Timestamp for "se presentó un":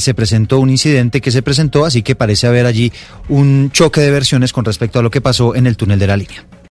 0.00-0.70